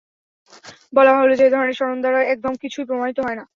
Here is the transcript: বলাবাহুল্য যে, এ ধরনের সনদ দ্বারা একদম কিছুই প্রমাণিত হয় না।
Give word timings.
বলাবাহুল্য 0.93 1.33
যে, 1.37 1.45
এ 1.45 1.53
ধরনের 1.53 1.77
সনদ 1.79 1.99
দ্বারা 1.99 2.19
একদম 2.33 2.53
কিছুই 2.55 2.85
প্রমাণিত 2.85 3.17
হয় 3.19 3.37
না। 3.37 3.45